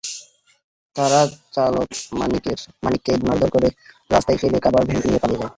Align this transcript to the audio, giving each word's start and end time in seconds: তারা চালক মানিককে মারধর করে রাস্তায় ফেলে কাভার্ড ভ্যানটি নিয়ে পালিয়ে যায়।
তারা 0.95 1.19
চালক 1.53 1.89
মানিককে 2.83 3.13
মারধর 3.25 3.49
করে 3.55 3.69
রাস্তায় 4.09 4.39
ফেলে 4.41 4.57
কাভার্ড 4.61 4.85
ভ্যানটি 4.87 5.07
নিয়ে 5.07 5.21
পালিয়ে 5.23 5.39
যায়। 5.39 5.49